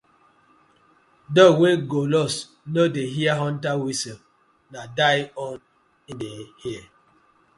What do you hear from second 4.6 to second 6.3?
na die own im